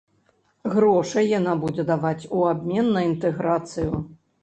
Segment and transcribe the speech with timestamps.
[0.75, 4.07] Грошы яна будзе даваць у абмен на інтэграцыю.